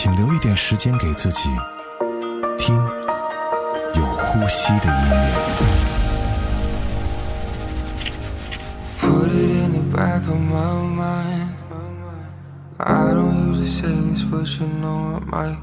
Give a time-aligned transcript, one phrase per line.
[0.00, 1.48] 请留一点时间给自己，
[2.56, 2.76] 听
[3.96, 5.34] 有呼吸的音乐。
[9.00, 11.52] Put it in the back of my mind.
[12.76, 15.58] I don't usually say this, but you know I might.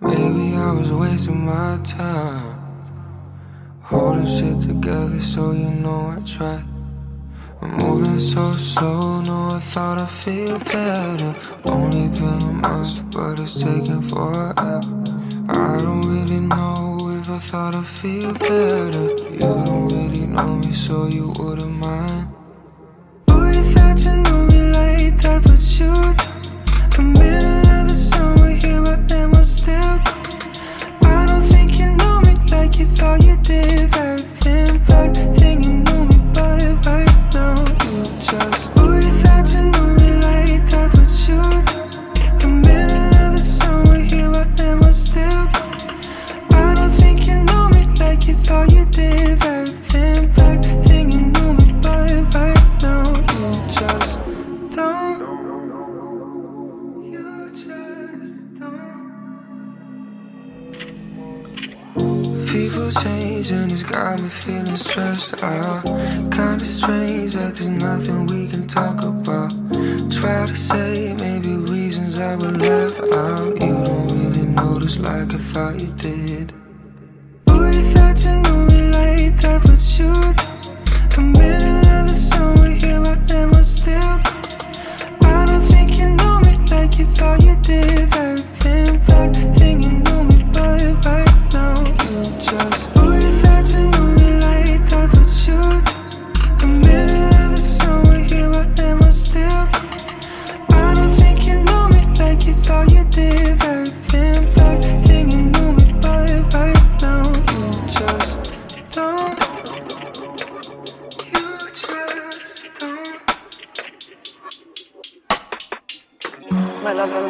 [0.00, 2.56] Maybe I was wasting my time.
[3.82, 6.64] Holding shit together, so you know I tried.
[7.60, 11.34] I'm moving so slow, no, I thought I'd feel better.
[11.64, 14.54] Only been a month, but it's taking forever.
[15.48, 19.10] I don't really know if I thought I'd feel better.
[19.32, 22.28] You don't really know me, so you wouldn't mind.
[23.28, 26.92] Oh, you thought you knew me like that, but you don't.
[26.94, 29.98] The middle of the summer, here I am, I'm still.
[31.02, 34.78] I don't think you know me like you thought you did back then.
[34.84, 35.47] Back then,
[48.50, 48.78] I
[66.58, 69.50] find it strange that there's nothing we can talk about.
[70.10, 73.60] Try to say maybe reasons I would left out.
[73.60, 76.52] You don't really notice like I thought you did.
[78.26, 79.62] Like that,
[79.98, 80.12] you.
[81.14, 83.54] The middle of the summer, here I am.
[85.22, 88.98] I don't think you know me like you thought you did back then.
[89.06, 91.76] Back then, you knew me, but right now
[92.10, 92.90] you just.
[92.96, 95.10] You thought you knew me like that,
[95.46, 95.62] you.
[96.60, 99.00] The middle of the summer, here I am.
[100.70, 103.58] I don't think you know me like you thought you did.
[103.58, 103.88] Back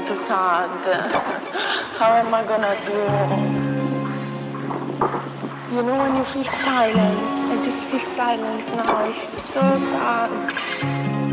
[0.08, 0.70] too sad.
[1.98, 3.00] How am I gonna do?
[5.76, 9.04] You know when you feel silence, I just feel silence now.
[9.04, 11.27] It's so sad.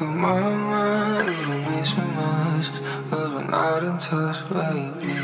[0.00, 1.28] In the back of my mind.
[1.28, 2.70] You don't miss me much,
[3.10, 5.14] cause we're not in touch, baby.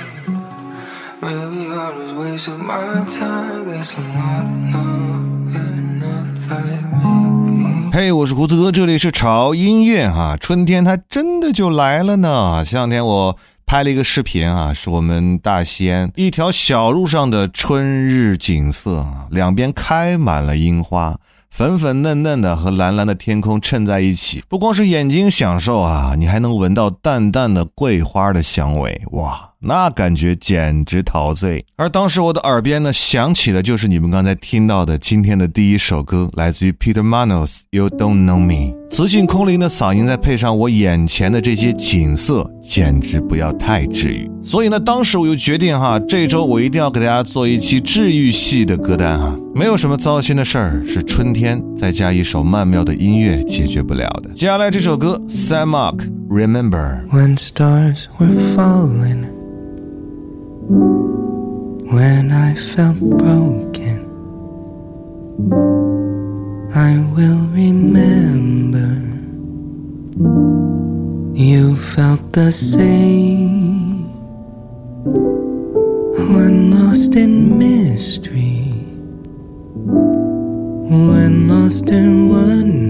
[1.20, 3.66] Maybe I was wasting my time.
[3.66, 7.90] Guess I'm not enough, enough like maybe.
[7.92, 12.64] 嘿我是胡子哥，这里是潮音乐哈、春天它真的就来了呢。
[12.64, 21.16] 前两天我拍了一个视频啊，是我们大西安一条小路上的春日景色，两边开满了樱花。
[21.56, 31.64] 粉粉嫩嫩的和蓝蓝的天空衬在一起，不光是眼睛享受啊，你还能闻到淡淡的桂花的香味，哇，那感觉简直陶醉。
[31.76, 38.74] 而当时我的耳边呢，响起的就是你们刚才听到的今天的第一首歌，来自于 Peter Manos，《You Don't Know Me》。
[38.90, 44.30] 磁性空灵的嗓音，再配上我眼前的这些景色，简直不要太治愈。
[44.42, 49.36] 所以呢，当时我就决定哈，这周我一定要给大家做一期治愈系的歌单哈。
[49.52, 54.30] 没有什么糟心的事儿，是春天再加一首曼妙的音乐解决不了的。
[54.34, 57.04] 接下来这首歌，Sam Mark Remember。
[57.08, 59.24] When stars were falling,
[60.66, 64.00] when I felt broken,
[66.74, 68.88] I will remember
[71.38, 74.04] you felt the same
[76.32, 78.72] when lost in mystery,
[80.88, 82.83] when lost in wonder.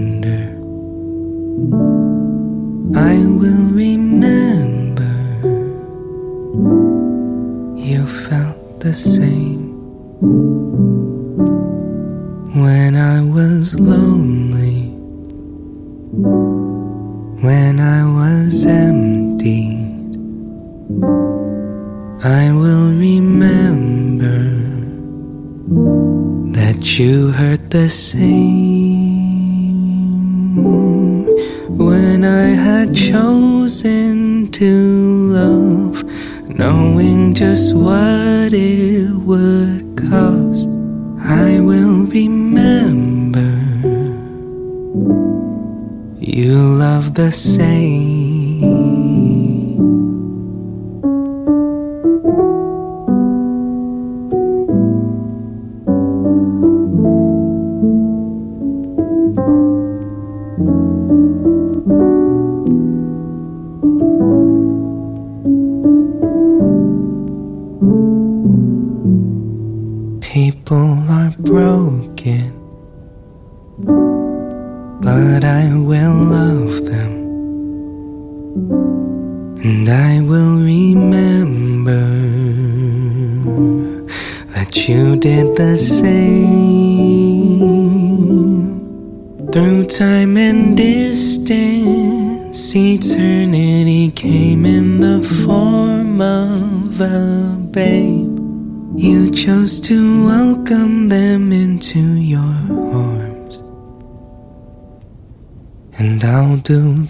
[47.15, 47.94] The same.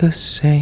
[0.06, 0.55] The same.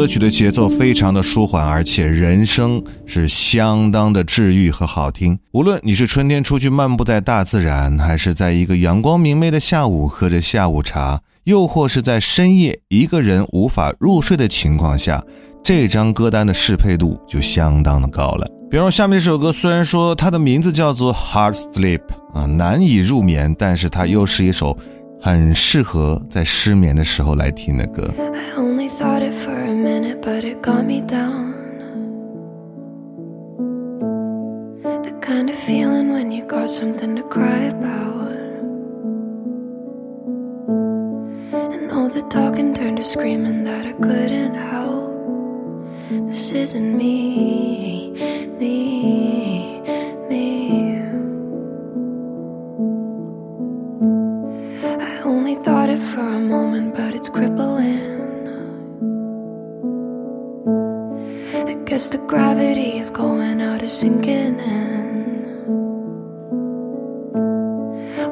[0.00, 5.38] 歌曲的节奏非常的舒缓，而且人声是相当的治愈和好听。
[5.52, 15.22] 无论你是春天出去漫步在大自然，还是在一个阳光明媚的下午喝着下午茶，又或是在深夜一个人无法入睡的情况下，
[15.62, 18.50] 这张歌单的适配度就相当的高了。
[18.70, 22.00] 比如下面这首歌，虽然说它的名字叫做 Hard Sleep
[22.32, 24.78] 啊，难以入眠，但是它又是一首
[25.19, 28.03] 很适合在失眠的时候来听的歌。
[28.17, 31.53] I only thought it for a minute, but it got me down.
[35.03, 38.15] The kind of feeling when you got something to cry about.
[41.71, 45.05] And all the talking turned to screaming that I couldn't help.
[46.29, 48.11] This isn't me,
[48.59, 49.81] me,
[50.29, 50.88] me.
[55.30, 58.18] Only thought it for a moment, but it's crippling.
[61.54, 64.90] I guess the gravity of going out is sinking in.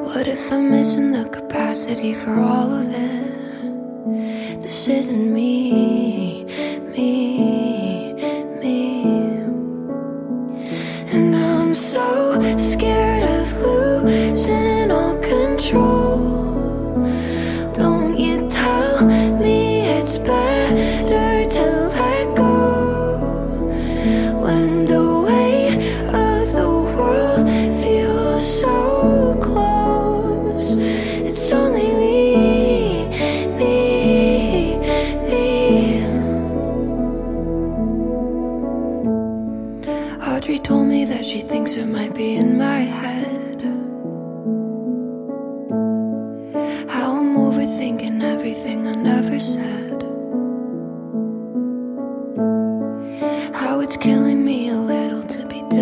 [0.03, 4.61] What if I'm missing the capacity for all of it?
[4.61, 7.68] This isn't me, me, me.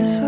[0.02, 0.27] beautiful.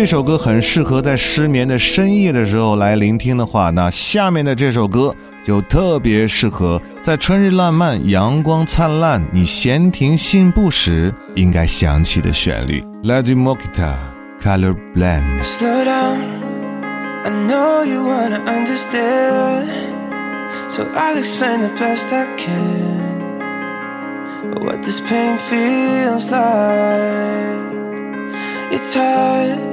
[0.00, 5.12] 这首歌很适合在失眠的深夜的时候来聆听的话，那下面的这首歌
[5.44, 12.80] 就特别适合在春日烂漫、阳光灿烂、你闲庭信步时应该响起的旋律。
[13.02, 13.96] Lady Mokita
[14.40, 15.42] Color Blend。
[15.42, 16.20] Slow down.
[17.24, 19.66] I know you wanna understand.
[20.68, 23.32] So I'll explain the best I can.
[24.62, 26.38] What this pain feels like.
[28.70, 29.67] It's hard.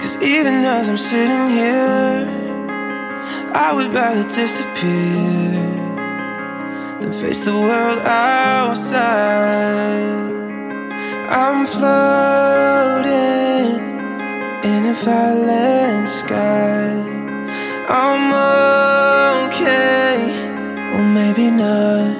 [0.00, 2.26] Cause even as I'm sitting here,
[3.52, 5.50] I would rather disappear
[7.00, 9.00] than face the world outside.
[11.28, 13.10] I'm floating
[14.72, 16.88] in a violent sky.
[17.86, 18.32] I'm
[19.48, 20.16] okay,
[20.92, 22.19] well, maybe not.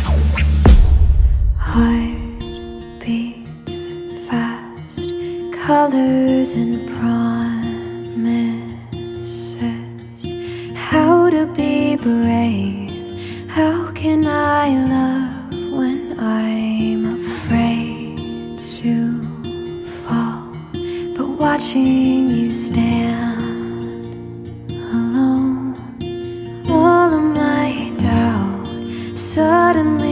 [1.63, 3.91] Heart beats
[4.27, 5.09] fast,
[5.53, 7.93] colors and promises.
[10.75, 12.91] How to be brave?
[13.47, 18.95] How can I love when I'm afraid to
[20.03, 20.57] fall?
[21.15, 23.31] But watching you stand
[24.91, 25.75] alone,
[26.69, 28.67] all of my doubt
[29.17, 30.10] suddenly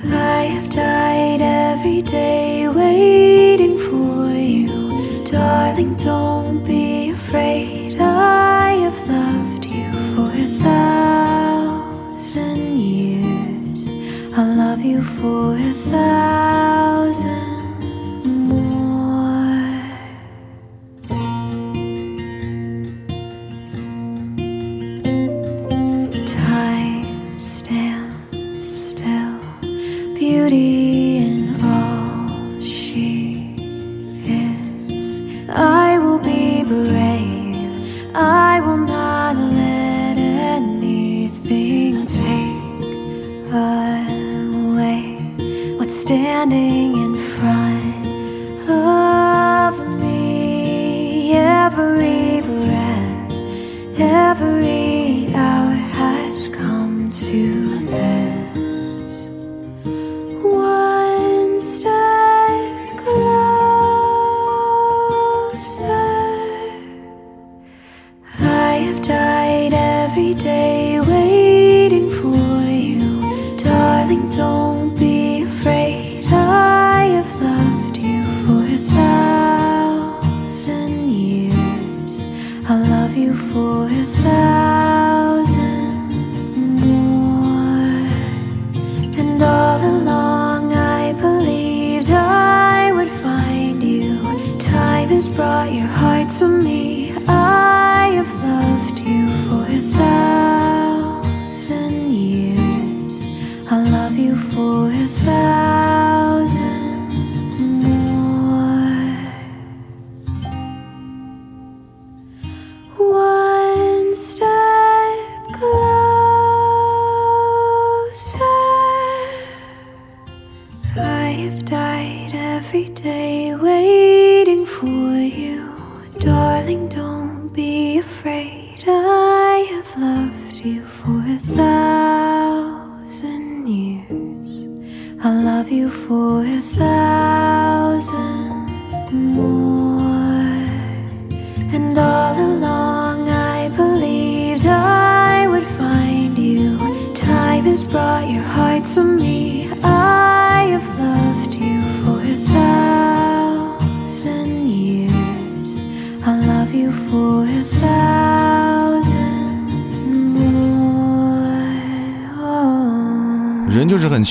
[0.00, 5.22] I have died every day waiting for you.
[5.24, 6.83] Darling, don't be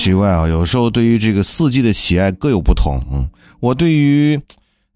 [0.04, 3.02] 奇怪啊，有时候对于这个四季的喜爱各有不同。
[3.10, 4.38] 嗯，我对于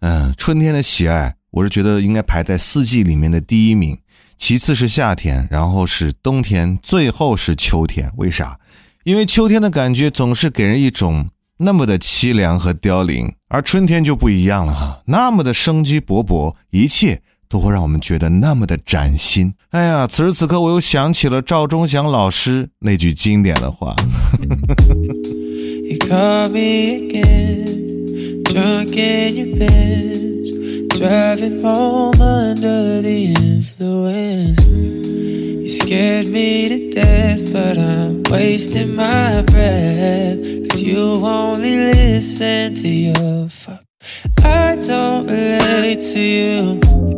[0.00, 3.96] 嗯、春天的喜爱，我是觉得应该排在四季里面的第一名，
[4.36, 8.12] 其次是夏天，然后是冬天，最后是秋天。
[8.18, 8.58] 为啥？
[9.04, 19.54] 因为秋天的感觉总是给人一种那么的凄凉和凋零，而春天就不一样了哈，那么的生机勃勃，一切都会让我们觉得那么的崭新。
[19.70, 23.94] 哎呀，此时此刻我又想起了赵忠祥老师那句经典的话。
[24.40, 30.50] You call me again, drunk in your Benz,
[30.90, 34.62] driving home under the influence.
[34.66, 40.68] You scared me to death, but I'm wasting my breath.
[40.68, 43.84] Cause you only listen to your fuck.
[44.44, 47.17] I don't relate to you.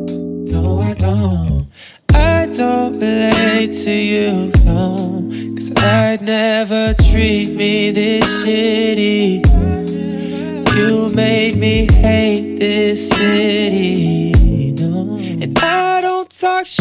[0.50, 1.70] No, I don't.
[2.12, 5.28] I don't relate to you, no.
[5.54, 9.46] Cause I'd never treat me this shitty.
[10.76, 14.72] You made me hate this city.
[14.72, 15.18] No.
[15.20, 16.79] And I don't talk shit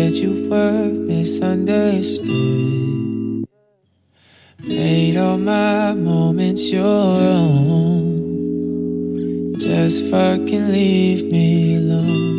[0.00, 3.44] said you were misunderstood.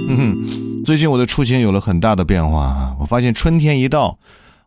[0.08, 2.96] 嗯哼，最近我的出行有了很大的变化！
[3.00, 4.18] 我发现春天一到，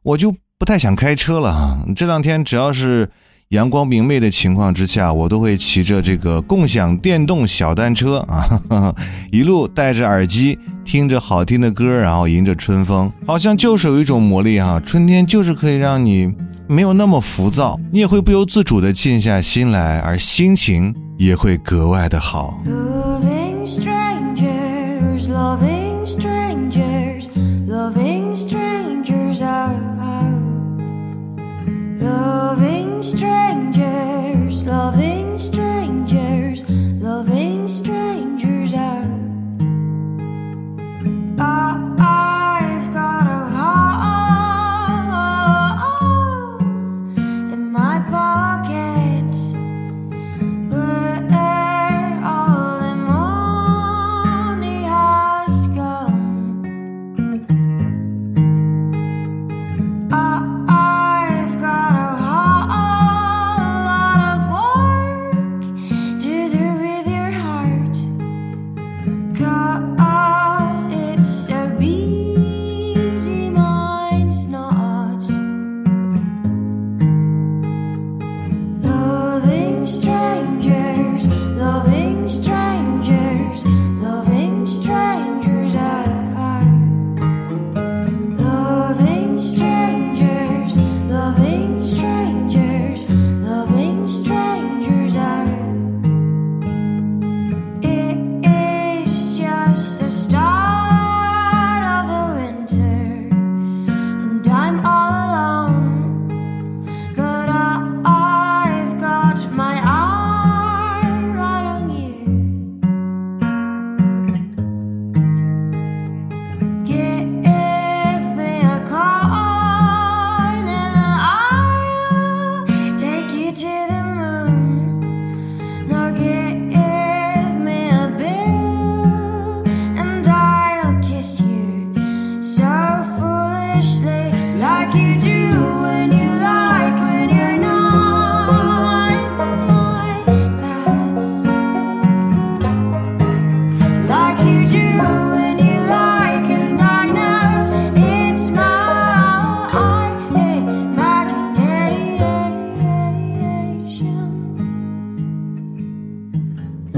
[0.02, 1.84] 我就不太想开车了。
[1.96, 3.10] 这两天只要是
[3.50, 8.94] 阳光明媚的情况之下，我都会骑着这个共享电动小单车啊，
[9.30, 16.32] 一路戴着耳机，听着好听的歌，然后迎着春风，好像就是有一种魔力哈、春天就是可以让你
[16.66, 22.58] 没有那么浮躁，你也会不由自主的静下心来，而心情也会格外的好。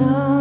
[0.09, 0.36] Oh.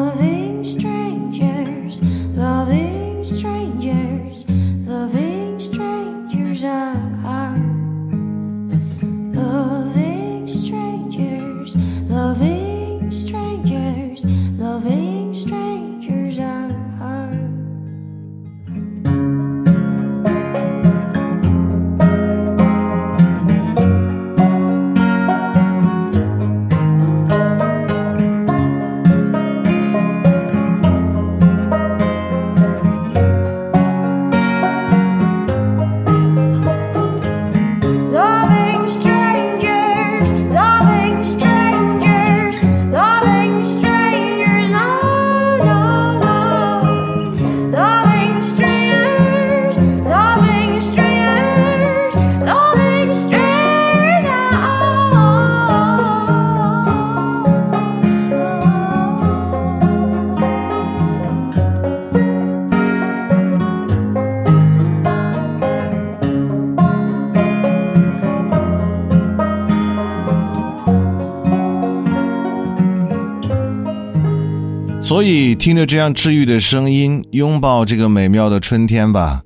[75.55, 79.41] 听着这样治愈的声音，拥抱这个美妙的春天吧。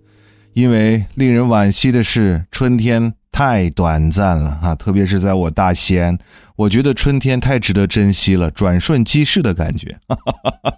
[0.54, 4.76] 因为令人惋惜的是，春天太短暂了啊！
[4.76, 6.18] 特别是在我大西安，
[6.58, 10.00] 我觉得春天太值得珍惜了，转瞬即逝的感觉。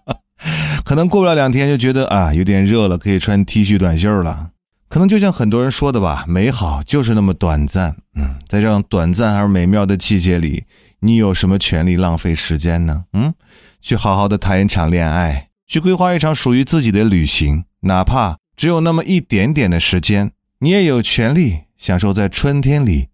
[0.86, 4.52] 可能过不了两天就觉得啊，有点热了，可以穿 T 恤短袖了。
[4.88, 7.96] 可能就像很多人说的吧，美好就是那么短暂。
[8.16, 10.66] 嗯，在这样短暂而美妙的季节里，
[11.00, 13.06] 你有什么权利浪费时间呢？
[13.14, 13.34] 嗯，
[13.82, 23.08] 去好好的谈一场恋爱，去规划一场属于自己的旅行，哪怕只有那么一点点的时间，你也有权利享受在春天里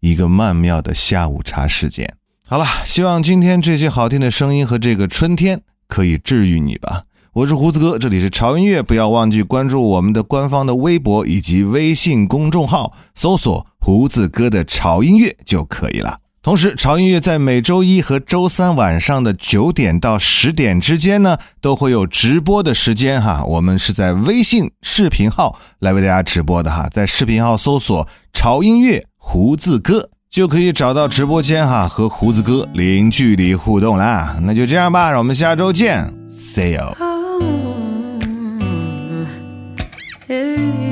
[0.00, 2.14] 一个曼妙的下午茶时间。
[2.46, 7.04] 好了，希望今天这些好听的声音和这个春天可以治愈你吧。
[7.32, 16.18] 我是胡子哥，这里是潮音乐，不要忘记关注我们的官方的微博以及微信公众号，搜索“胡子哥的潮音乐”就可以了。
[16.42, 23.44] 同时，潮音乐在每周一和周三晚上的九点到十点之间呢，都会有直播的时间哈。
[23.44, 34.36] 我们是在微信视频号来为大家直播的哈，在视频号搜索“潮音乐胡子哥”就可以找到直播间哈，和胡子哥零距离互动啦。
[34.42, 36.96] 那就这样吧，让我们下周见，See you。
[40.26, 40.91] You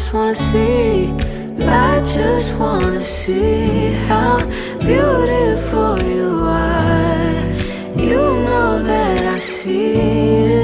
[0.00, 1.12] I just wanna see.
[1.60, 4.38] I just wanna see how
[4.78, 7.44] beautiful you are.
[7.98, 10.59] You know that I see it.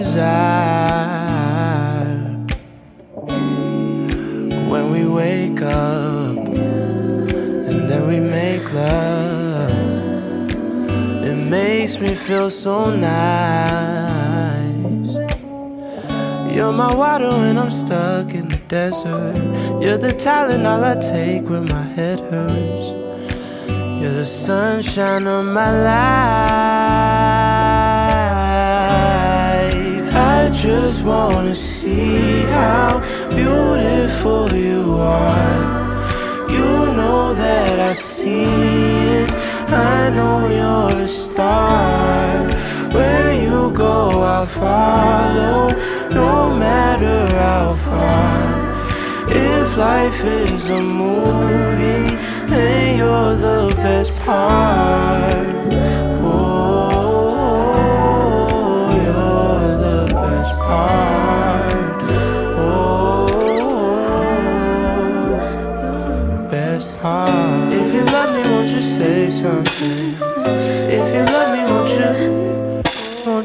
[0.00, 1.90] Desire.
[4.72, 6.38] When we wake up
[7.68, 9.70] and then we make love,
[11.28, 13.60] it makes me feel so nice.
[16.54, 19.36] You're my water when I'm stuck in the desert.
[19.82, 22.88] You're the talent all I take when my head hurts.
[24.00, 27.19] You're the sunshine of my life.
[30.60, 36.50] Just wanna see how beautiful you are.
[36.50, 38.44] You know that I see
[39.22, 39.30] it.
[39.70, 42.46] I know you're a star.
[42.92, 45.70] Where you go, I'll follow,
[46.10, 48.44] no matter how far.
[49.30, 52.16] If life is a movie,
[52.52, 55.89] then you're the best part.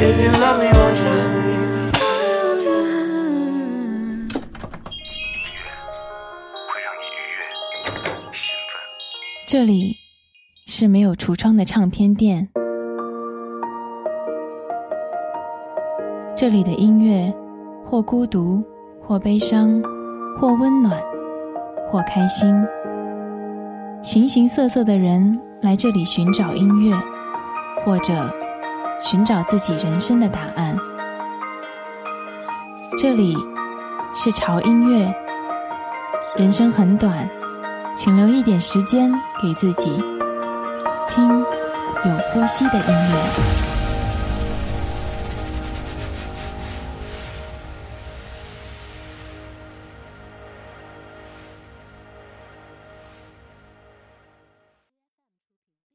[0.00, 1.10] If you love me, won't you?
[6.68, 7.40] 会让你愉悦、
[8.32, 8.78] 兴奋。
[9.48, 9.96] 这里
[10.66, 12.48] 是没有橱窗的唱片店，
[16.36, 17.34] 这里的音乐
[17.84, 18.64] 或孤独，
[19.02, 19.82] 或悲伤，
[20.38, 20.96] 或温暖，
[21.90, 22.54] 或开心。
[24.04, 26.96] 形形色色的人来这里寻找音乐，
[27.84, 28.32] 或者
[29.00, 30.76] 寻找自己人生的答案。
[32.98, 33.36] 这里
[34.14, 35.14] 是潮音乐，
[36.36, 37.28] 人生很短，
[37.96, 40.02] 请留一点时间给自己，
[41.08, 43.57] 听有呼吸的音乐。